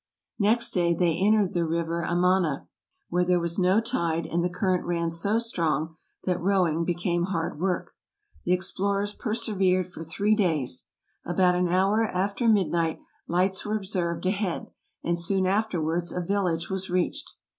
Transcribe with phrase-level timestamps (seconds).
[0.39, 2.67] Next day they entered the river Amana,
[3.09, 7.59] where there was no tide and the current ran so strong that rowing became hard
[7.59, 7.93] work.
[8.43, 10.87] The explorers persevered for three days.
[11.23, 14.71] About an hour after midnight lights were ob served ahead,
[15.03, 17.35] and soon afterwards a village was reached.